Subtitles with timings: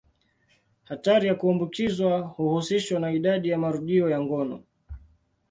[0.83, 4.63] Hatari ya kuambukizwa huhusishwa na idadi ya marudio ya ngono.